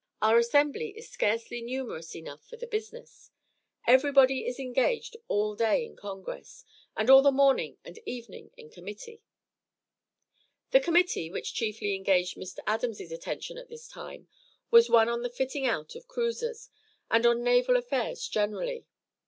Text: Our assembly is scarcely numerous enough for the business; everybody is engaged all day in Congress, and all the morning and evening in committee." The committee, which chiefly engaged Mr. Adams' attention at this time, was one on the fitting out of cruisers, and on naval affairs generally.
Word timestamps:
Our 0.19 0.39
assembly 0.39 0.97
is 0.97 1.11
scarcely 1.11 1.61
numerous 1.61 2.15
enough 2.15 2.43
for 2.47 2.57
the 2.57 2.65
business; 2.65 3.29
everybody 3.85 4.47
is 4.47 4.57
engaged 4.57 5.15
all 5.27 5.53
day 5.53 5.85
in 5.85 5.95
Congress, 5.95 6.65
and 6.97 7.07
all 7.07 7.21
the 7.21 7.31
morning 7.31 7.77
and 7.85 7.99
evening 8.07 8.49
in 8.57 8.71
committee." 8.71 9.21
The 10.71 10.79
committee, 10.79 11.29
which 11.29 11.53
chiefly 11.53 11.93
engaged 11.93 12.35
Mr. 12.35 12.61
Adams' 12.65 13.11
attention 13.11 13.59
at 13.59 13.69
this 13.69 13.87
time, 13.87 14.27
was 14.71 14.89
one 14.89 15.07
on 15.07 15.21
the 15.21 15.29
fitting 15.29 15.67
out 15.67 15.93
of 15.93 16.07
cruisers, 16.07 16.71
and 17.11 17.23
on 17.27 17.43
naval 17.43 17.77
affairs 17.77 18.27
generally. 18.27 18.87